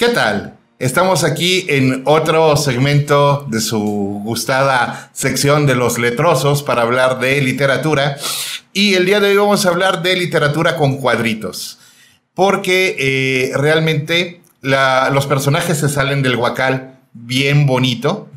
[0.00, 0.56] ¿Qué tal?
[0.78, 3.78] Estamos aquí en otro segmento de su
[4.24, 8.16] gustada sección de los letrosos para hablar de literatura.
[8.72, 11.80] Y el día de hoy vamos a hablar de literatura con cuadritos.
[12.32, 18.30] Porque eh, realmente los personajes se salen del guacal bien bonito.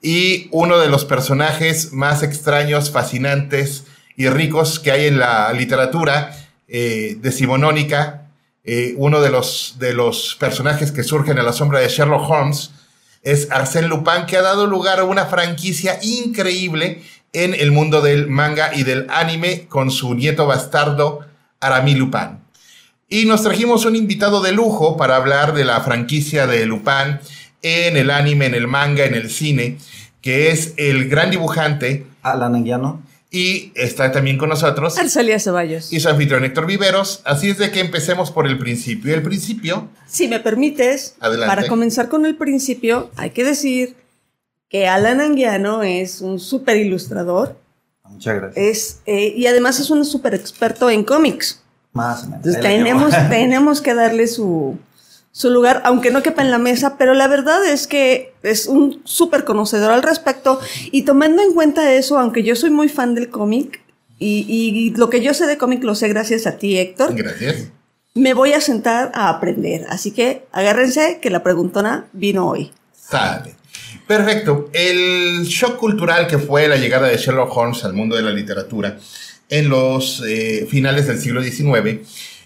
[0.00, 6.30] Y uno de los personajes más extraños, fascinantes y ricos que hay en la literatura
[6.68, 8.27] eh, decimonónica,
[8.64, 12.70] eh, uno de los, de los personajes que surgen a la sombra de Sherlock Holmes,
[13.22, 18.28] es Arsène Lupin, que ha dado lugar a una franquicia increíble en el mundo del
[18.28, 21.20] manga y del anime con su nieto bastardo
[21.60, 22.38] Aramis Lupin.
[23.08, 27.18] Y nos trajimos un invitado de lujo para hablar de la franquicia de Lupin
[27.62, 29.78] en el anime, en el manga, en el cine,
[30.20, 33.02] que es el gran dibujante Alan Anguiano.
[33.30, 35.92] Y está también con nosotros Arcelia Ceballos.
[35.92, 37.20] Y su anfitrión Héctor Viveros.
[37.24, 39.14] Así es de que empecemos por el principio.
[39.14, 39.88] El principio.
[40.06, 43.96] Si me permites, para comenzar con el principio, hay que decir
[44.70, 47.56] que Alan Anguiano es un súper ilustrador.
[48.04, 48.64] Muchas gracias.
[48.64, 51.62] Es, eh, y además es un súper experto en cómics.
[51.92, 52.36] Más o menos.
[52.46, 54.78] Entonces tenemos, tenemos que darle su,
[55.38, 59.00] su lugar, aunque no quepa en la mesa, pero la verdad es que es un
[59.04, 60.58] súper conocedor al respecto
[60.90, 63.80] y tomando en cuenta eso, aunque yo soy muy fan del cómic
[64.18, 67.14] y, lo que yo sé de cómic lo sé gracias a ti, Héctor.
[67.14, 67.68] Gracias.
[68.14, 72.72] Me voy a sentar a aprender, así que agárrense que la preguntona vino hoy.
[72.92, 73.54] Sale.
[74.08, 74.70] Perfecto.
[74.72, 78.98] El shock cultural que fue la llegada de Sherlock Holmes al mundo de la literatura
[79.48, 82.00] en los eh, finales del siglo XIX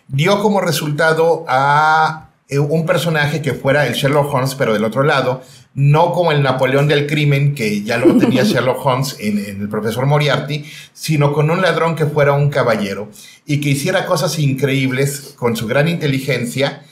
[0.08, 5.42] dio como resultado a un personaje que fuera el Sherlock Holmes, pero del otro lado,
[5.75, 10.06] no como el Napoleón del crimen, que ya lo tenía Sherlock Holmes en, el profesor
[10.06, 13.11] Moriarty, sino con un ladrón que fuera un caballero
[13.47, 16.83] y que hiciera cosas increíbles con su gran inteligencia,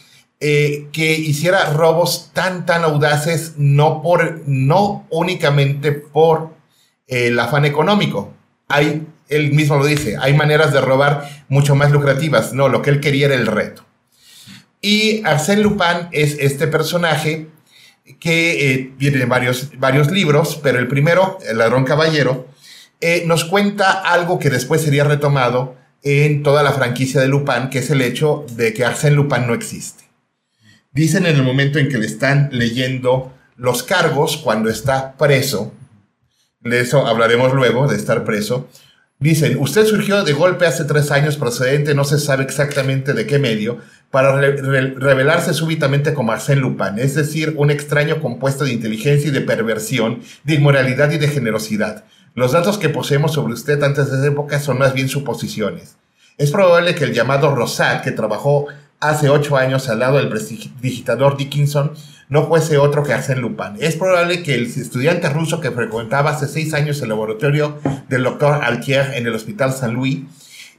[0.40, 6.50] eh, que hiciera robos tan, tan audaces, no, por, no únicamente por
[7.06, 8.32] el afán económico.
[8.68, 12.54] Hay, él mismo lo dice, hay maneras de robar mucho más lucrativas.
[12.54, 13.84] No, lo que él quería era el reto.
[14.80, 17.48] Y Arsène Lupin es este personaje
[18.18, 22.48] que eh, viene en varios, varios libros, pero el primero, El ladrón caballero,
[23.00, 27.80] eh, nos cuenta algo que después sería retomado en toda la franquicia de Lupin, que
[27.80, 30.04] es el hecho de que Arsène Lupin no existe.
[30.92, 35.72] Dicen en el momento en que le están leyendo los cargos cuando está preso,
[36.60, 38.68] de eso hablaremos luego, de estar preso,
[39.20, 43.38] Dicen, usted surgió de golpe hace tres años procedente, no se sabe exactamente de qué
[43.38, 43.78] medio,
[44.10, 49.40] para revelarse súbitamente como Arsène Lupin, es decir, un extraño compuesto de inteligencia y de
[49.40, 52.04] perversión, de inmoralidad y de generosidad.
[52.34, 55.96] Los datos que poseemos sobre usted antes de esa época son más bien suposiciones.
[56.38, 58.66] Es probable que el llamado Rosat, que trabajó
[58.98, 60.32] hace ocho años al lado del
[60.80, 61.92] digitador Dickinson,
[62.28, 63.76] no fuese otro que Arsène Lupin.
[63.78, 67.78] Es probable que el estudiante ruso que frecuentaba hace seis años el laboratorio
[68.08, 70.20] del doctor Altier en el Hospital San Luis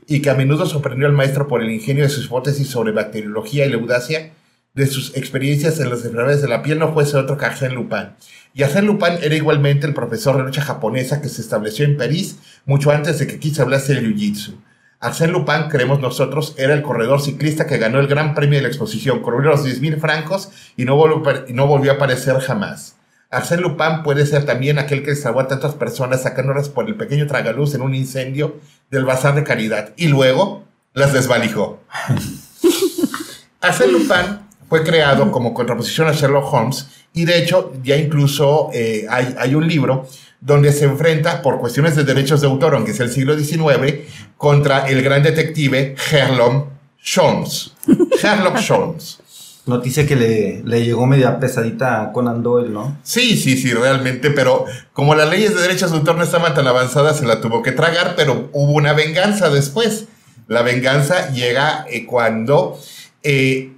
[0.07, 3.66] y que a menudo sorprendió al maestro por el ingenio de sus hipótesis sobre bacteriología
[3.66, 4.34] y la audacia
[4.73, 8.11] de sus experiencias en las enfermedades de la piel no fuese otro que Arsène Lupin.
[8.53, 12.38] Y Arsène Lupin era igualmente el profesor de lucha japonesa que se estableció en París
[12.66, 14.56] mucho antes de que aquí se hablase de Jiu-Jitsu.
[15.01, 18.67] Arsène Lupin, creemos nosotros, era el corredor ciclista que ganó el gran premio de la
[18.67, 22.95] exposición, cobró los 10.000 francos y no, volvió, y no volvió a aparecer jamás.
[23.31, 27.27] Arsène Lupin puede ser también aquel que salvó a tantas personas sacándolas por el pequeño
[27.27, 28.57] tragaluz en un incendio
[28.89, 31.79] del bazar de caridad y luego las desvalijó.
[33.61, 39.05] Arsène Lupin fue creado como contraposición a Sherlock Holmes y de hecho ya incluso eh,
[39.09, 40.07] hay, hay, un libro
[40.41, 43.99] donde se enfrenta por cuestiones de derechos de autor, aunque es el siglo XIX,
[44.37, 46.67] contra el gran detective Sherlock
[47.15, 47.73] Holmes.
[48.21, 49.19] Sherlock Holmes.
[49.67, 52.97] Noticia que le, le, llegó media pesadita a Conan Doyle, ¿no?
[53.03, 56.66] Sí, sí, sí, realmente, pero como las leyes de derechos de autor no estaban tan
[56.66, 60.05] avanzadas, se la tuvo que tragar, pero hubo una venganza después.
[60.47, 62.79] La venganza llega eh, cuando,
[63.22, 63.72] eh,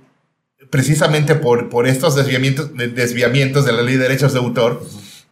[0.69, 4.83] precisamente por, por estos desviamientos, desviamientos de la ley de derechos de autor,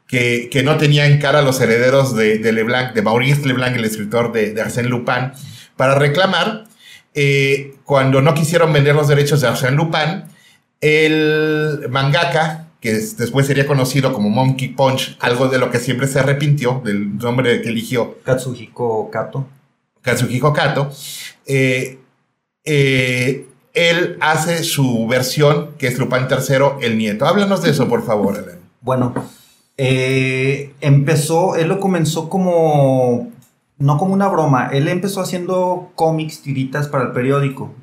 [0.06, 3.86] que, que, no tenían cara a los herederos de, de, Leblanc, de Maurice Leblanc, el
[3.86, 5.32] escritor de, Arsène Lupin,
[5.78, 6.66] para reclamar,
[7.14, 10.26] eh, cuando no quisieron vender los derechos de Arsène Lupin,
[10.82, 16.20] el mangaka, que después sería conocido como Monkey Punch, algo de lo que siempre se
[16.20, 18.18] arrepintió, del nombre que eligió.
[18.24, 19.48] Katsuhiko Kato.
[20.02, 20.92] Katsuhiko Kato.
[21.46, 22.00] Eh,
[22.66, 27.26] eh, él hace su versión, que es Lupin III, el nieto.
[27.26, 28.60] Háblanos de eso, por favor, Ellen.
[28.82, 29.14] Bueno,
[29.78, 33.32] eh, empezó, él lo comenzó como,
[33.78, 37.74] no como una broma, él empezó haciendo cómics, tiritas para el periódico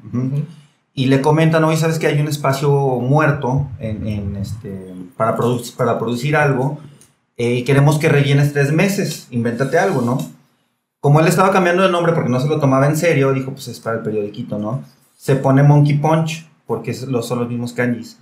[1.02, 5.74] y le comentan, oye, ¿sabes que hay un espacio muerto en, en este, para, produ-
[5.76, 6.78] para producir algo?
[7.36, 10.18] eh, y queremos que rellenes tres meses, invéntate algo, ¿no?
[11.00, 13.68] Como él estaba cambiando de nombre porque no se lo tomaba en serio, dijo, pues
[13.68, 14.82] es para el periodiquito, ¿no?
[15.16, 18.18] Se pone Monkey Punch, porque son los mismos kanjis.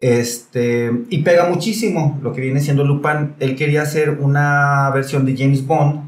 [0.00, 3.34] Este, y pega muchísimo lo que viene siendo Lupin.
[3.40, 6.02] Él quería hacer una versión de James Bond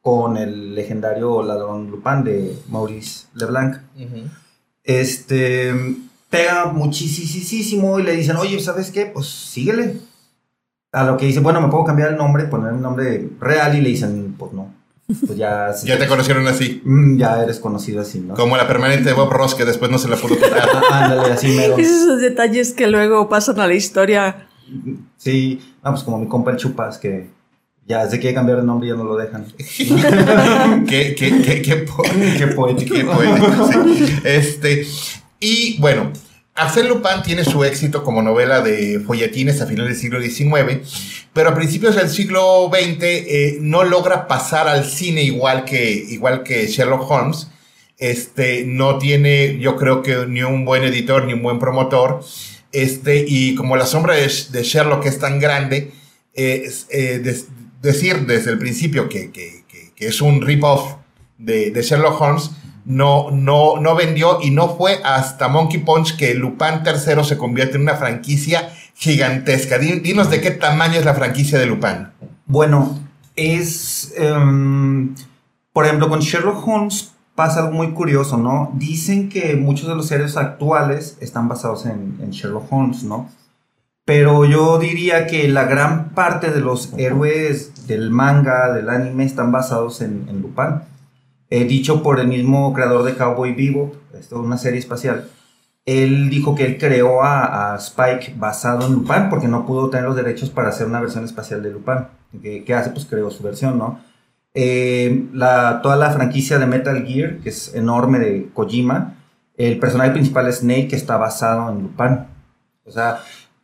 [0.00, 3.76] con el legendario ladrón Lupin de Maurice Leblanc
[4.86, 5.74] este,
[6.30, 9.06] pega muchísimo y le dicen, oye, ¿sabes qué?
[9.06, 9.98] Pues síguele.
[10.92, 13.80] A lo que dice, bueno, me puedo cambiar el nombre, poner un nombre real y
[13.82, 14.72] le dicen, pues no.
[15.26, 16.80] Pues ya, Ya te conocieron así.
[16.84, 18.34] Mm, ya eres conocido así, ¿no?
[18.34, 20.68] Como la permanente de Bob Ross que después no se la pudo quitar.
[20.90, 21.76] Ah, Ándale, así mero.
[21.78, 24.48] Esos detalles que luego pasan a la historia.
[25.16, 27.28] Sí, ah, pues como mi compa el Chupas, que
[27.86, 29.46] ya se quiere cambiar el nombre y ya no lo dejan.
[30.88, 32.02] qué, qué, qué, qué po-
[32.38, 32.94] Qué poético.
[32.94, 34.06] Qué poético, sí.
[34.24, 34.86] Este,
[35.40, 36.12] y bueno,
[36.54, 40.80] Arsène Lupin tiene su éxito como novela de folletines a finales del siglo XIX,
[41.32, 46.42] pero a principios del siglo XX eh, no logra pasar al cine igual que, igual
[46.42, 47.48] que Sherlock Holmes.
[47.98, 52.20] Este, no tiene, yo creo que ni un buen editor ni un buen promotor.
[52.72, 55.92] Este, y como la sombra de, de Sherlock es tan grande,
[56.34, 57.18] eh, eh,
[57.86, 60.96] decir desde el principio que, que- que- es un rip-off
[61.38, 62.50] de, Sherlock Holmes
[62.84, 67.76] no, no, no vendió y no fue hasta Monkey Punch que Lupin III se convierte
[67.76, 69.78] en una franquicia gigantesca.
[69.78, 72.08] Di- Dinos de qué tamaño es la franquicia de Lupin.
[72.46, 72.98] Bueno,
[73.36, 74.12] es.
[74.16, 75.14] em,
[75.72, 78.70] por ejemplo, con Sherlock Holmes pasa algo muy curioso, ¿no?
[78.74, 83.28] Dicen que muchos de los héroes actuales están basados en, en Sherlock Holmes, ¿no?
[84.06, 89.50] Pero yo diría que la gran parte de los héroes del manga, del anime, están
[89.50, 90.82] basados en, en Lupin.
[91.50, 95.28] Eh, dicho por el mismo creador de Cowboy Bebop, esto es una serie espacial.
[95.84, 100.14] Él dijo que él creó a, Spike basado en Lupin porque no pudo tener los
[100.14, 102.06] derechos para hacer una versión espacial de Lupin.
[102.40, 102.90] ¿Qué, qué hace?
[102.90, 103.98] Pues creó su versión, ¿no?
[104.54, 109.14] Eh, la, toda la franquicia de Metal Gear, que es enorme de Kojima,
[109.56, 112.20] el personaje principal es Snake, que está basado en Lupin.
[112.84, 113.18] O sea,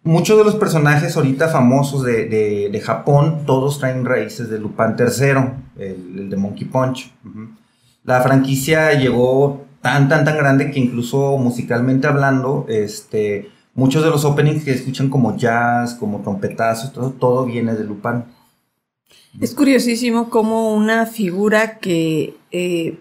[0.04, 4.94] muchos de los personajes ahorita famosos de, de- de Japón, todos traen raíces de Lupin
[4.98, 5.28] III,
[5.78, 7.12] el, el de Monkey Punch.
[8.04, 14.24] La franquicia llegó tan, tan, tan grande que incluso musicalmente hablando, este, muchos de los
[14.24, 18.24] openings que escuchan como jazz, como trompetazos, todo, todo viene de Lupin.
[19.40, 22.98] Es curiosísimo cómo una figura que eh,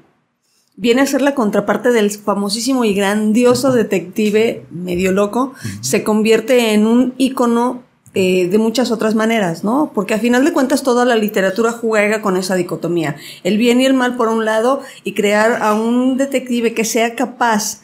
[0.76, 6.88] viene a ser la contraparte del famosísimo y grandioso detective medio loco, se convierte en
[6.88, 7.84] un ícono
[8.14, 9.92] eh, de muchas otras maneras, ¿no?
[9.94, 13.16] Porque a final de cuentas toda la literatura juega con esa dicotomía.
[13.44, 17.16] El bien y el mal por un lado y crear a un detective que sea
[17.16, 17.84] capaz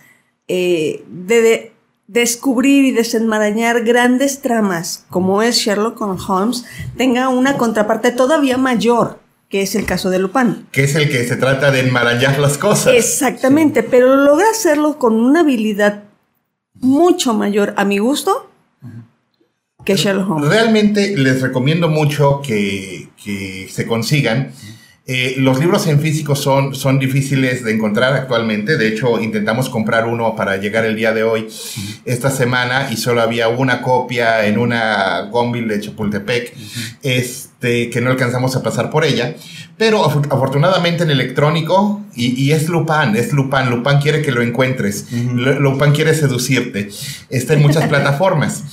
[0.50, 1.72] eh, de, de
[2.08, 6.66] descubrir y desenmarañar grandes tramas, como es Sherlock Holmes,
[6.98, 9.20] tenga una contraparte todavía mayor,
[9.50, 10.68] que es el caso de Lupin.
[10.72, 12.94] Que es el que se trata de enmarañar las cosas.
[12.94, 16.04] Exactamente, pero logra hacerlo con una habilidad
[16.74, 18.50] mucho mayor a mi gusto
[19.86, 20.50] que Sherlock Holmes.
[20.50, 24.52] Realmente les recomiendo mucho que, que se consigan.
[25.10, 28.78] Eh, los libros en físico son, son difíciles de encontrar actualmente.
[28.78, 31.48] De hecho, intentamos comprar uno para llegar el día de hoy,
[32.04, 36.54] esta semana, y solo había una copia en una Gonville de Chapultepec,
[37.04, 39.36] este, que no alcanzamos a pasar por ella.
[39.78, 43.70] Pero af- afortunadamente en electrónico, y, y es Lupin, es Lupin.
[43.70, 45.06] Lupin quiere que lo encuentres.
[45.12, 45.36] Ujú.
[45.38, 46.90] Lu- Lupin quiere seducirte.
[47.30, 48.64] Está en muchas plataformas.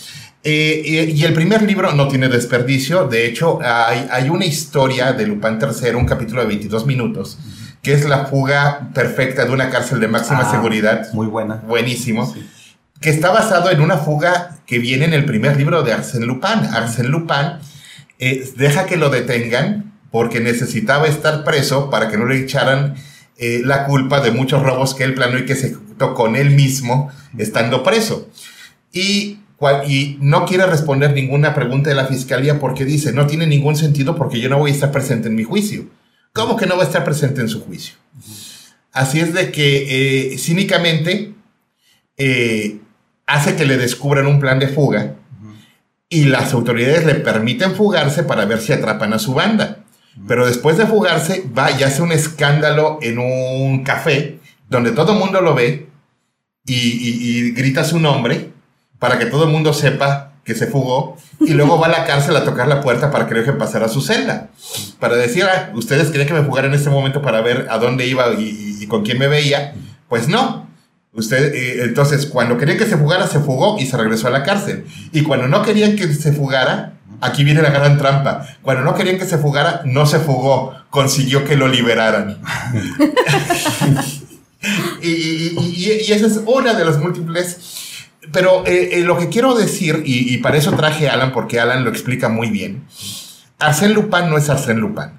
[0.47, 3.09] Eh, y, y el primer libro no tiene desperdicio.
[3.09, 7.39] De hecho, hay, hay una historia de Lupin III, un capítulo de 22 minutos,
[7.83, 11.13] que es la fuga perfecta de una cárcel de máxima Ah, seguridad.
[11.15, 11.57] Muy buena.
[11.67, 12.31] Buenísimo.
[12.33, 12.47] Sí.
[13.01, 16.65] Que está basado en una fuga que viene en el primer libro de Arsène Lupin.
[16.73, 17.59] Arsène Lupin
[18.19, 22.95] eh, deja que lo detengan porque necesitaba estar preso para que no le echaran
[23.37, 26.51] eh, la culpa de muchos robos que él planeó y que se ejecutó con él
[26.51, 28.29] mismo estando preso.
[28.93, 29.41] Y,
[29.87, 34.17] y no quiere responder ninguna pregunta de la fiscalía porque dice, no tiene ningún sentido
[34.17, 35.87] porque yo no voy a estar presente en mi juicio.
[36.33, 37.95] ¿Cómo que no va a estar presente en su juicio?
[38.93, 41.33] Así es de que eh, cínicamente
[42.17, 42.79] eh,
[43.27, 45.17] hace que le descubran un plan de fuga
[46.09, 49.85] y las autoridades le permiten fugarse para ver si atrapan a su banda.
[50.29, 55.19] Pero después de fugarse, va y hace un escándalo en un café donde todo el
[55.19, 55.89] mundo lo ve
[56.67, 58.54] y grita su nombre
[58.99, 62.37] para que todo el mundo sepa que se fugó y luego va a la cárcel
[62.37, 64.49] a tocar la puerta para que le dejen pasar a su celda.
[65.01, 68.07] Para decir, "Ah, ustedes querían que me fugara en este momento para ver a dónde
[68.07, 69.75] iba y, y- y con quién me veía.
[70.09, 70.69] Pues no.
[71.15, 74.43] Usted, eh, entonces, cuando querían que se fugara, se fugó y se regresó a la
[74.43, 74.85] cárcel.
[75.13, 78.47] Y cuando no querían que se fugara, aquí viene la gran trampa.
[78.63, 82.39] Cuando no querían que se fugara, no se fugó, consiguió que lo liberaran.
[85.03, 87.59] y, esa es una de las múltiples.
[88.33, 91.85] Pero eh, eh, lo que quiero decir, y, para eso traje a Alan, porque Alan
[91.85, 92.85] lo explica muy bien.
[93.59, 95.11] Arsène Lupin no es Arsène Lupin.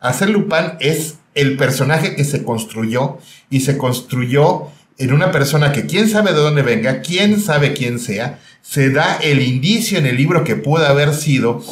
[0.00, 3.18] Arsène Lupin es el personaje que se construyó
[3.50, 7.98] y se construyó en una persona que quién sabe de dónde venga, quién sabe quién
[7.98, 11.62] sea, se da el indicio en el libro que pudo haber sido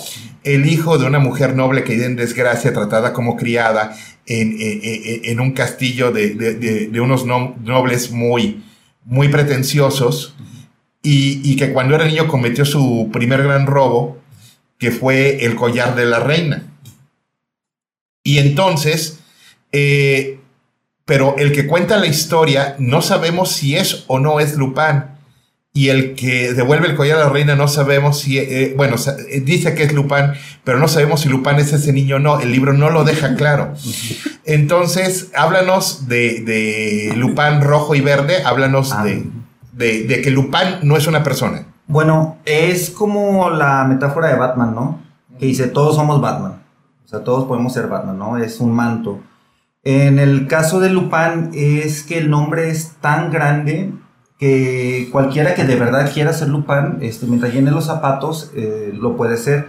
[0.45, 5.53] el hijo de una mujer noble que en desgracia, tratada como criada en, en, un
[5.53, 6.55] castillo de, de,
[6.89, 8.63] de, unos nobles muy,
[9.05, 10.35] muy pretenciosos,
[11.05, 14.19] y, y, que cuando era niño cometió su primer gran robo,
[14.79, 16.65] que fue el collar de la reina.
[18.25, 19.21] Y entonces,
[19.71, 20.41] eh,
[21.05, 25.05] pero el que cuenta la historia no sabemos si es o no es Lupin.
[25.77, 28.95] Y el que devuelve el collar a la reina no sabemos si, eh, bueno,
[29.29, 30.33] eh, dice que es Lupin,
[30.63, 32.41] pero no sabemos si Lupin es ese niño o no.
[32.41, 33.75] El libro no lo deja claro.
[34.45, 39.05] Entonces, háblanos de, de Lupin rojo y verde, háblanos ah.
[39.05, 39.25] de,
[39.77, 41.67] de, que Lupin no es una persona.
[41.87, 45.01] Bueno, es como la metáfora de Batman, ¿no?
[45.39, 46.63] Que dice, todos somos Batman.
[47.05, 48.39] O sea, todos podemos ser Batman, ¿no?
[48.39, 49.21] Es un manto.
[49.83, 53.93] En el caso de Lupin es que el nombre es tan grande
[54.39, 59.17] que cualquiera que de verdad quiera ser Lupin, este, mientras llene los zapatos, eh, lo
[59.17, 59.69] puede ser.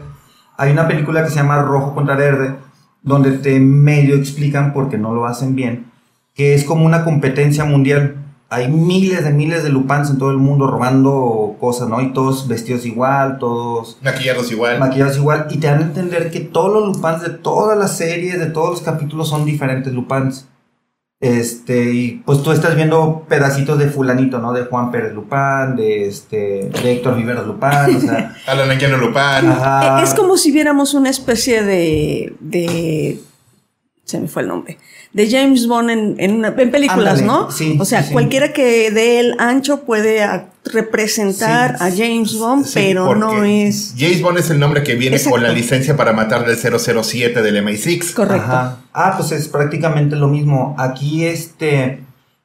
[0.58, 2.56] Hay una película que se llama Rojo contra Verde,
[3.02, 5.92] donde te medio explican, porque no lo hacen bien,
[6.34, 8.25] que es como una competencia mundial
[8.56, 12.02] hay miles de miles de Lupans en todo el mundo robando cosas, ¿no?
[12.02, 13.98] Y todos vestidos igual, todos...
[14.02, 14.80] Maquillados igual.
[14.80, 15.48] Maquillados igual.
[15.50, 18.70] Y te dan a entender que todos los Lupans de todas las series, de todos
[18.70, 20.48] los capítulos son diferentes Lupans.
[21.20, 24.54] Este, y pues tú estás viendo pedacitos de fulanito, ¿no?
[24.54, 28.36] De Juan Pérez Lupán, de este, de Héctor Viveros Lupán, o sea...
[28.48, 29.50] Alan Lupán.
[29.50, 30.02] Ajá.
[30.04, 32.36] Es como si viéramos una especie de...
[32.40, 33.20] de...
[34.06, 34.78] se me fue el nombre
[35.16, 37.50] de James Bond en, en, películas, ¿no?
[37.50, 40.22] Sí, o sea, cualquiera que dé el ancho puede
[40.66, 43.96] representar a James Bond, pero no es...
[43.98, 47.64] James Bond es el nombre que viene con la licencia para matar del 007 del
[47.64, 48.14] MI6.
[48.14, 48.78] Correcto.
[48.92, 50.76] Ah, pues es prácticamente lo mismo.
[50.78, 52.02] Aquí este...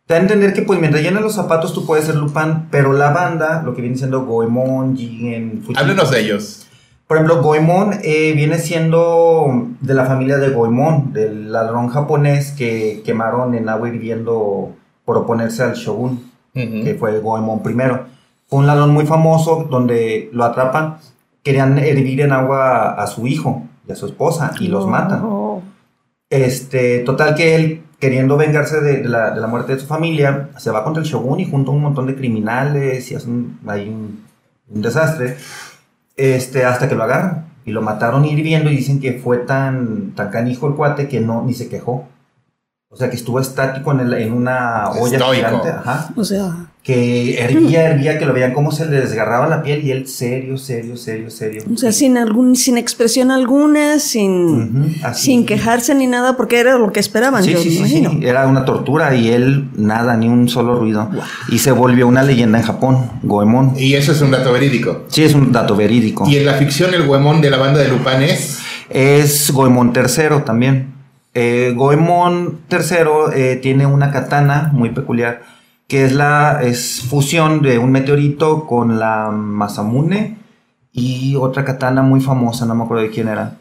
[0.06, 2.92] Te da a entender que pues mientras llenas los zapatos tú puedes ser Lupin, pero
[2.92, 5.64] la banda, lo que viene siendo Goemon, Jigen...
[5.74, 6.66] Háblenos de ellos.
[7.10, 13.02] Por ejemplo, Goemon eh, viene siendo de la familia de Goemon, del ladrón japonés que
[13.04, 18.04] quemaron en agua hirviendo por oponerse al shogun, que fue Goemon primero.
[18.46, 20.98] Fue un ladrón muy famoso donde lo atrapan,
[21.42, 25.24] querían hervir en agua a su hijo y a su esposa y los matan.
[26.30, 31.02] Este, total que él, queriendo vengarse de, la, muerte de su familia, se va contra
[31.02, 35.38] el shogun y junto a un montón de criminales y hacen ahí un desastre
[36.16, 37.46] este, hasta que lo agarran.
[37.64, 41.42] Y lo mataron hirviendo y dicen que fue tan, tan canijo el cuate que no,
[41.44, 42.08] ni se quejó.
[42.92, 45.68] O sea, que estuvo estático en, en una olla gigante.
[45.68, 46.10] Ajá.
[46.16, 46.66] O sea.
[46.82, 50.58] Que hervía, hervía, que lo veían cómo se le desgarraba la piel y él serio,
[50.58, 51.62] serio, serio, serio.
[51.72, 56.90] O sea, sin algún, sin expresión alguna, sin, sin quejarse ni nada, porque era lo
[56.90, 61.10] que esperaban, sí, sí, sí, Era una tortura y él nada, ni un solo ruido.
[61.48, 63.74] Y se volvió una leyenda en Japón, Goemon.
[63.76, 65.04] Y eso es un dato verídico.
[65.08, 66.26] Sí, es un dato verídico.
[66.26, 68.58] Y en la ficción el Goemon de la banda de Lupin es...
[68.88, 70.99] Es Goemon III también.
[71.34, 75.42] Eh, Goemon III eh, tiene una katana muy peculiar,
[75.86, 80.38] que es la es fusión de un meteorito con la Masamune
[80.92, 83.58] y otra katana muy famosa, no me acuerdo de quién era.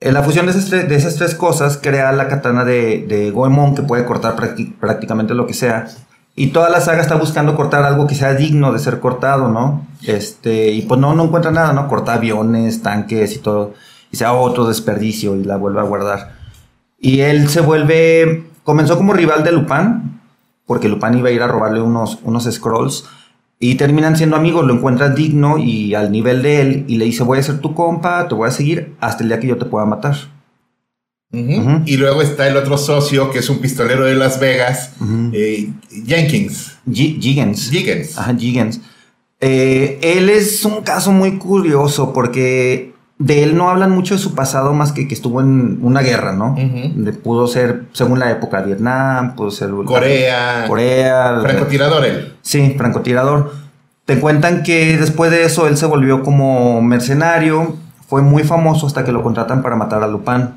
[0.00, 4.36] Eh, la fusión de esas, tres, cosas crea la katana de, Goemon que puede cortar
[4.80, 5.86] prácticamente lo que sea.
[6.34, 9.86] Y toda la saga está buscando cortar algo que sea digno de ser cortado, ¿no?
[10.02, 11.88] Este, y pues no, no encuentra nada, ¿no?
[11.88, 13.74] Corta aviones, tanques y todo.
[14.10, 16.41] Y sea otro desperdicio y la vuelve a guardar.
[17.02, 20.20] Y él se vuelve, comenzó como rival de Lupin,
[20.64, 23.04] porque Lupin iba a ir a robarle unos, unos scrolls,
[23.58, 27.24] y terminan siendo amigos, lo encuentra digno y al nivel de él, y le dice,
[27.24, 29.64] voy a ser tu compa, te voy a seguir hasta el día que yo te
[29.64, 30.16] pueda matar.
[31.32, 34.92] Y luego está el otro socio, que es un pistolero de Las Vegas,
[35.32, 35.72] eh,
[36.06, 36.76] Jenkins.
[36.92, 37.70] Jiggins.
[38.16, 38.80] Ajá, Jiggins.
[39.40, 42.91] Eh, él es un caso muy curioso porque
[43.22, 46.32] de él no hablan mucho de su pasado más que que estuvo en una guerra,
[46.32, 46.56] ¿no?
[47.22, 49.70] pudo ser, según la época, Vietnam, pudo ser...
[49.86, 50.64] Corea.
[50.66, 51.38] Corea.
[51.40, 52.34] Francotirador él.
[52.42, 53.52] Sí, francotirador.
[54.06, 57.76] Te cuentan que después de eso él se volvió como mercenario,
[58.08, 60.48] fue muy famoso hasta que lo contratan para matar a Lupin.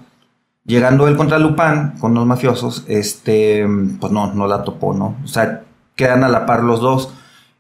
[0.66, 3.68] Llegando él contra Lupin con los mafiosos, este,
[4.00, 5.16] pues no, no la topó, ¿no?
[5.24, 5.62] O sea,
[5.96, 7.14] quedan a la par los dos.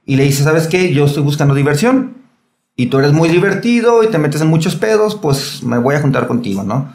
[0.03, 0.91] Y le dice, ¿sabes qué?
[0.93, 2.24] Yo estoy buscando diversión.
[2.75, 6.01] Y tú eres muy divertido y te metes en muchos pedos, pues me voy a
[6.01, 6.91] juntar contigo, ¿no?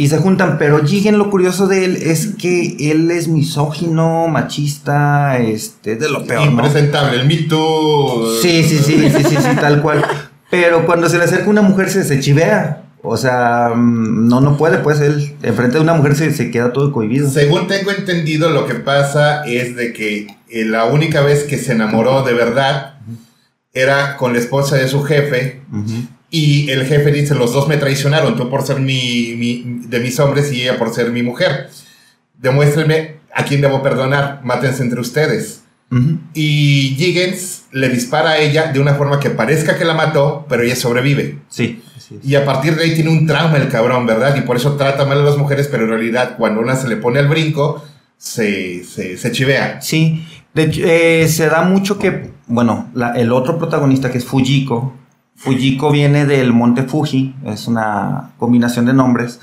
[0.00, 5.38] Y se juntan, pero Jigen lo curioso de él es que él es misógino, machista,
[5.38, 6.52] este, de lo peor, ¿no?
[6.52, 8.38] Impresentable, el Me Too.
[8.40, 10.04] Sí, sí, sí, sí, sí, sí, tal cual.
[10.50, 12.84] Pero cuando se le acerca una mujer se, se chivea.
[13.02, 16.72] O sea, mm, no, no puede, pues él, enfrente de una mujer se, se queda
[16.72, 17.28] todo cohibido.
[17.28, 21.72] Según tengo entendido, lo que pasa es de que eh, la única vez que se
[21.72, 22.98] enamoró de verdad
[23.80, 25.62] era con la esposa de su jefe.
[26.30, 30.18] Y el jefe dice, los dos me traicionaron, tú por ser mi, mi- de mis
[30.20, 31.70] hombres y ella por ser mi mujer.
[32.38, 35.62] Demuéstrenme a quién debo perdonar, mátense entre ustedes.
[36.34, 40.62] Y Jiggins le dispara a ella de una forma que parezca que la mató, pero
[40.62, 41.38] ella sobrevive.
[41.48, 41.82] Sí.
[42.22, 44.36] Y a partir de ahí tiene un trauma el cabrón, ¿verdad?
[44.36, 46.96] Y por eso trata mal a las mujeres, pero en realidad cuando una se le
[46.96, 47.82] pone al brinco,
[48.18, 49.80] se, se, se chivea.
[49.80, 54.92] Sí, de eh, se da mucho que, bueno, la- el otro protagonista que es Fujiko,
[55.36, 59.38] Fujiko viene del monte Fuji, es una combinación de nombres,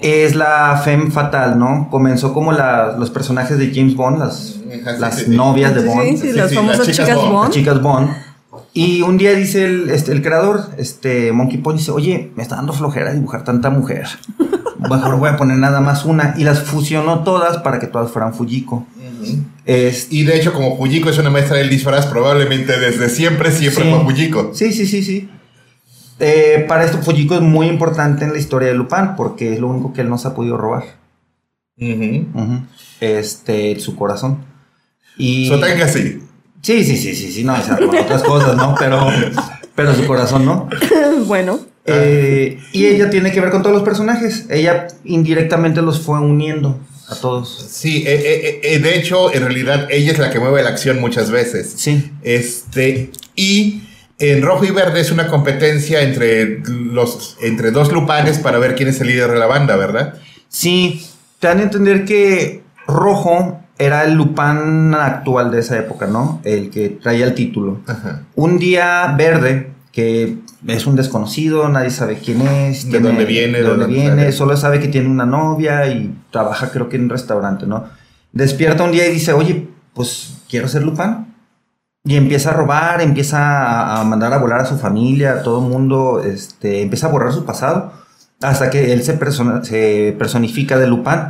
[0.00, 1.88] es la femme fatal, ¿no?
[1.90, 5.30] Comenzó como la- los personajes de James Bond, las, Ajá, sí, las sí, sí.
[5.36, 6.02] novias de Bond.
[6.10, 7.32] sí, Sí, las famosas chicas chicas Bond.
[7.32, 7.44] Bond.
[7.48, 8.08] las chicas Bond.
[8.74, 12.56] Y un día dice el, este, el creador, este Monkey Punch, dice, oye, me está
[12.56, 14.06] dando flojera dibujar tanta mujer.
[14.78, 16.34] Mejor voy a poner nada más una.
[16.36, 18.86] Y las fusionó todas para que todas fueran Fujiko.
[20.10, 23.90] Y de hecho, como Fujiko es una maestra del disfraz, probablemente desde siempre, siempre Sí.
[23.90, 24.50] fue Fujiko.
[24.54, 25.28] Sí, sí, sí, sí.
[26.20, 29.68] Eh, para esto, Fujiko es muy importante en la historia de Lupin porque es lo
[29.68, 30.84] único que él no se ha podido robar.
[31.76, 32.26] Ujú.
[32.34, 32.60] Ujú.
[33.00, 34.38] Este, su corazón.
[35.18, 35.48] Y...
[35.48, 36.22] Sotenga sí.
[36.62, 38.74] Sí, sí, sí, sí, sí, no, o sea, con otras cosas, ¿no?
[38.78, 39.06] Pero,
[39.76, 40.68] pero su corazón, ¿no?
[41.26, 44.46] bueno, Eh, y ella tiene que ver con todos los personajes.
[44.50, 47.66] Ella indirectamente los fue uniendo a todos.
[47.70, 51.00] Sí, eh, eh, eh, de hecho, en realidad ella es la que mueve la acción
[51.00, 51.74] muchas veces.
[51.76, 52.12] Sí.
[52.22, 53.82] Este, y
[54.18, 58.88] en rojo y verde es una competencia entre los entre dos lupanes para ver quién
[58.88, 60.14] es el líder de la banda, ¿verdad?
[60.48, 61.06] Sí,
[61.38, 66.40] te dan a entender que Rojo era el Lupin actual de esa época, ¿no?
[66.42, 67.80] El que traía el título.
[67.86, 68.22] Ajá.
[68.34, 72.88] Un día verde, que es un desconocido, nadie sabe quién es.
[72.88, 74.32] De dónde viene, de de dónde dónde viene, sale.
[74.32, 77.84] solo sabe que tiene una novia y trabaja creo que en un restaurante, ¿no?
[78.32, 81.26] Despierta un día y dice, oye, pues quiero ser Lupin.
[82.04, 85.64] Y empieza a robar, empieza a, a mandar a volar a su familia, a todo
[85.64, 87.92] el mundo, este, empieza a borrar su pasado,
[88.40, 91.20] hasta que él se, persona- se personifica de Lupin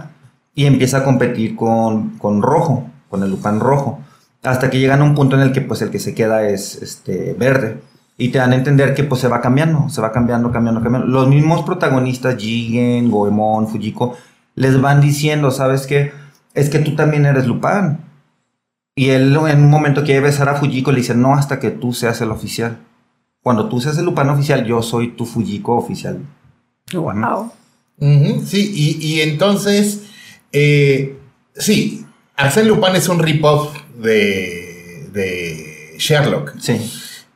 [0.55, 4.01] y empieza a competir con, con Rojo, con el Lupin Rojo,
[4.43, 6.77] hasta que llegan a un punto en el que pues el que se queda es
[6.83, 7.81] este, verde.
[8.21, 11.07] Y te dan a entender que pues se va cambiando, se va cambiando, cambiando, cambiando.
[11.07, 14.17] Los mismos protagonistas, Jigen, Goemon, Fujiko,
[14.57, 16.13] les van diciendo, ¿sabes qué?
[16.53, 17.99] Es que tú también eres Lupin.
[18.97, 21.93] Y él en un momento quiere besar a Fujiko, le dice, no, hasta que tú
[21.93, 22.79] seas el oficial.
[23.41, 26.19] Cuando tú seas el Lupin oficial, yo soy tu Fujiko oficial.
[26.93, 27.53] wow.
[28.45, 30.03] Sí, y, y entonces,
[30.51, 31.17] eh,
[31.55, 32.05] sí,
[32.37, 36.59] Arsène Lupin es un rip-off de, de Sherlock.
[36.59, 36.81] Sí.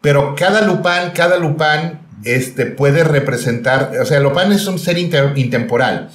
[0.03, 5.33] Pero cada Lupin, cada Lupin este, puede representar, o sea, Lupin es un ser inter-
[5.37, 6.11] intemporal.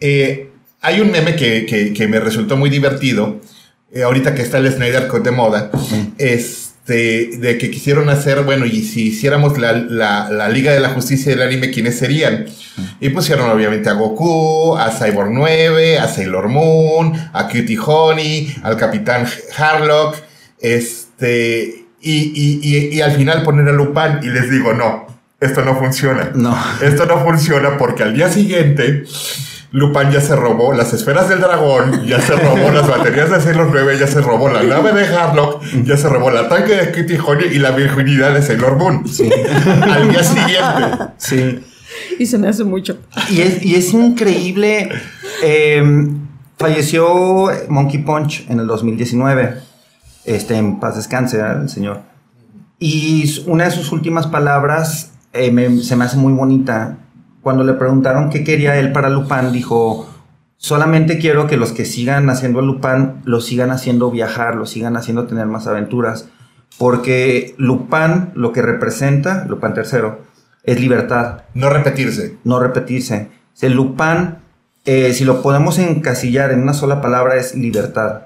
[0.00, 3.40] Eh, hay un meme que, que- que me resultó muy divertido,
[3.92, 5.70] eh, ahorita que está el Snyder Cut de moda,
[6.18, 10.88] este, de que quisieron hacer, bueno, y si hiciéramos la, la- la Liga de la
[10.90, 12.46] Justicia del anime, ¿quiénes serían?
[13.00, 18.76] Y pusieron obviamente a Goku, a Cyborg 9, a Sailor Moon, a Cutie Honey, al
[18.76, 20.16] Capitán Harlock,
[20.60, 25.06] este, y, y- y- y al final poner a Lupin y les digo, no,
[25.40, 26.30] esto no funciona.
[26.34, 26.56] No.
[26.82, 29.04] Esto no funciona porque al día siguiente
[29.72, 33.68] Lupin ya se robó las esferas del dragón, ya se robó las baterías de Sailor
[33.72, 37.18] 9, ya se robó la nave de Harlock, ya se robó el tanque de Kitty
[37.24, 39.04] Honey y la virginidad de Sailor Moon.
[39.82, 41.04] Al día siguiente.
[41.18, 41.60] Sí.
[42.18, 42.98] Y se me hace mucho.
[43.30, 44.88] Y es, y es increíble.
[45.42, 45.82] eh,
[46.58, 49.54] falleció Monkey Punch en el 2019.
[50.24, 51.62] Este, en paz descanse ¿verdad?
[51.62, 52.00] el señor.
[52.78, 56.98] Y una de sus últimas palabras eh, me- se me hace muy bonita.
[57.42, 60.08] Cuando le preguntaron qué quería él para Lupin, dijo:
[60.56, 64.96] Solamente quiero que los que sigan haciendo a Lupin lo sigan haciendo viajar, lo sigan
[64.96, 66.28] haciendo tener más aventuras.
[66.78, 70.00] Porque Lupin, lo que representa, Lupin III,
[70.64, 72.36] es libertad No repetirse.
[72.44, 73.28] no repetirse.
[73.60, 74.36] El Lupin,
[74.84, 78.22] eh, si lo podemos encasillar en una sola palabra, es libertad.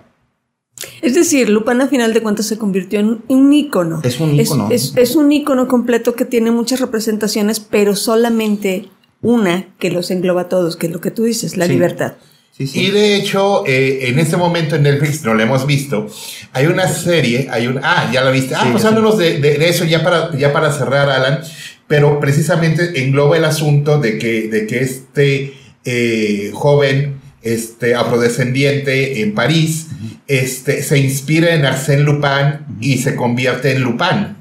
[1.03, 4.01] Es decir, Lupin a final de cuentas se convirtió en un ícono.
[4.05, 4.69] Es un ícono.
[4.71, 8.89] Es, es un ícono completo que tiene muchas representaciones, pero solamente
[9.23, 11.73] una que los engloba a todos, que es lo que tú dices, la Sí.
[11.73, 12.15] libertad.
[12.57, 12.83] Sí, sí.
[12.87, 16.07] Y de hecho, eh, en este momento en Netflix, no lo hemos visto,
[16.53, 17.81] hay una serie, hay un...
[17.83, 18.55] Ah, ya la viste.
[18.55, 18.89] Ah, Sí, pues sí.
[18.89, 21.41] háblanos de, de- de eso ya para, ya para cerrar, Alan.
[21.89, 29.35] Pero precisamente engloba el asunto de que, de que este eh, joven este, afrodescendiente en
[29.35, 29.89] París
[30.27, 34.37] este, se inspira en Arsène Lupin y se convierte en Lupin.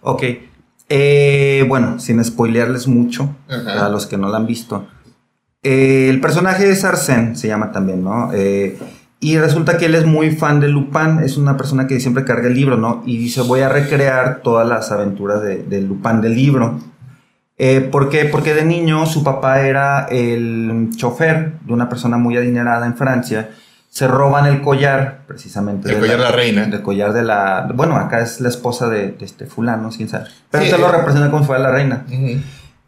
[0.00, 0.22] Ok.
[0.88, 4.86] Eh, bueno, sin spoilearles mucho a los que no la han visto.
[5.62, 8.30] Eh, el personaje es Arsène, se llama también, ¿no?
[8.32, 8.78] Eh,
[9.20, 12.48] y resulta que él es muy fan de Lupin, es una persona que siempre carga
[12.48, 13.02] el libro, ¿no?
[13.06, 16.80] Y dice, voy a recrear todas las aventuras de, de Lupin del libro.
[17.64, 18.24] Eh, ¿Por qué?
[18.24, 23.50] Porque de niño su papá era el chofer de una persona muy adinerada en Francia.
[23.88, 25.88] Se roban el collar, precisamente.
[25.88, 26.64] El de collar de la reina.
[26.64, 27.70] El collar de la...
[27.72, 30.24] Bueno, acá es la esposa de, de este fulano, quién sabe.
[30.50, 32.04] Pero Sí, te lo representa como si fuera la reina.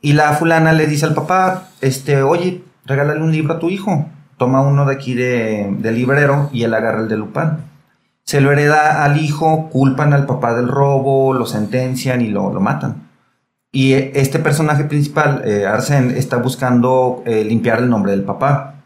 [0.01, 4.09] Y la fulana le dice al papá, este, oye, regálale un libro a tu hijo.
[4.39, 7.59] Toma uno de aquí de, del librero y él agarra el de Lupin.
[8.25, 12.59] Se lo hereda al hijo, culpan al papá del robo, lo sentencian y lo, lo
[12.59, 13.04] matan.
[13.75, 18.77] Y eh, este personaje principal, eh, Arsène, está buscando eh, limpiar el nombre del papá.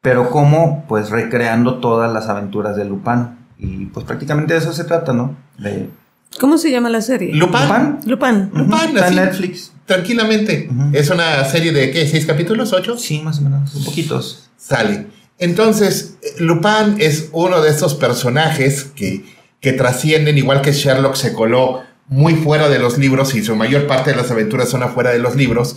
[0.00, 0.84] Pero ¿cómo?
[0.86, 3.30] Pues recreando todas las aventuras de Lupin.
[3.58, 5.36] Y pues prácticamente de eso se trata, ¿no?
[5.58, 5.90] De
[6.38, 7.34] ¿Cómo se llama la serie?
[7.34, 7.98] Lupin.
[8.04, 8.50] Lupin.
[8.54, 8.94] Lupin.
[8.94, 9.72] Está en Netflix.
[9.84, 10.70] Tranquilamente.
[10.92, 12.06] Es una serie de, ¿qué?
[12.06, 12.72] ¿Seis capítulos?
[12.72, 12.96] ¿Ocho?
[12.96, 14.48] Sí, más o menos, un poquitos.
[14.56, 15.08] sale.
[15.38, 19.24] Entonces, Lupin es uno de estos personajes que,
[19.60, 23.86] que trascienden, igual que Sherlock se coló muy fuera de los libros y su mayor
[23.86, 25.76] parte de las aventuras son afuera de los libros.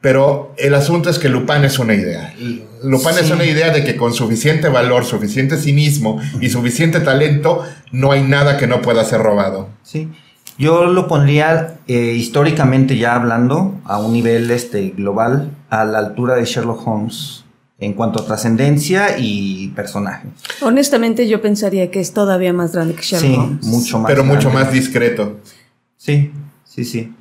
[0.00, 2.34] Pero el asunto es que Lupin es una idea.
[2.82, 8.12] Lupin es una idea de que con suficiente valor, suficiente cinismo y suficiente talento, no
[8.12, 9.68] hay nada que no pueda ser robado.
[9.82, 10.08] Sí.
[10.56, 16.34] Yo lo pondría eh, históricamente ya hablando a un nivel este, global a la altura
[16.34, 17.44] de Sherlock Holmes
[17.78, 20.28] en cuanto a trascendencia y personaje.
[20.60, 23.66] Honestamente, yo pensaría que es todavía más grande que Sherlock sí, Holmes.
[23.66, 24.10] mucho más.
[24.10, 25.38] pero mucho más discreto.
[26.00, 26.32] Sí,
[26.64, 27.14] sí, sí.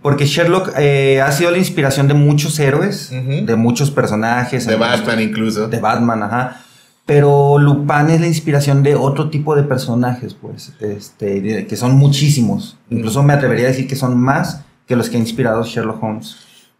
[0.00, 4.66] Porque Sherlock eh, ha sido la inspiración de muchos héroes, de muchos personajes.
[4.66, 5.68] De Batman incluso.
[5.68, 6.62] De Batman, ajá.
[7.04, 12.78] Pero Lupin es la inspiración de otro tipo de personajes, pues, este, que son muchísimos.
[12.88, 16.36] Incluso me atrevería a decir que son más que los que ha inspirado Sherlock Holmes.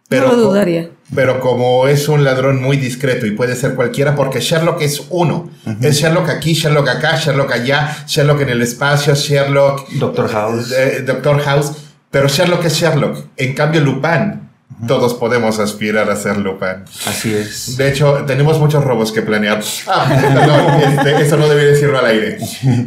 [0.09, 0.89] No lo dudaría.
[1.15, 5.49] Pero como es un ladrón muy discreto y puede ser cualquiera, porque Sherlock es uno.
[5.81, 9.89] Es Sherlock aquí, Sherlock acá, Sherlock allá, Sherlock en el espacio, Sherlock.
[9.93, 10.71] Doctor House.
[10.71, 11.71] eh, Doctor House.
[12.09, 13.17] Pero Sherlock es Sherlock.
[13.37, 14.41] En cambio, Lupin.
[14.87, 16.83] Todos podemos aspirar a ser Lupin.
[17.05, 17.77] Así es.
[17.77, 19.61] De hecho, tenemos muchos robos que planear.
[19.87, 22.37] Ah, perdón, este, eso no debí decirlo al aire.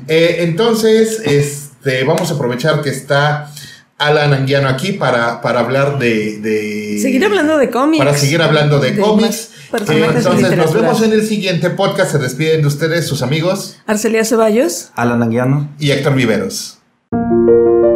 [0.08, 3.50] Eh, entonces, este, vamos a aprovechar que está
[3.98, 8.04] Alan Anguiano aquí para, para hablar de, de- Seguir hablando de cómics.
[8.04, 9.50] Para seguir hablando de, De cómics.
[9.72, 12.12] Eh, de entonces, nos vemos en el siguiente podcast.
[12.12, 14.90] Se despiden de ustedes, sus amigos Arcelia Ceballos.
[14.94, 15.68] Alan Anguiano.
[15.78, 16.78] y Héctor Viveros.
[17.10, 17.95] Thank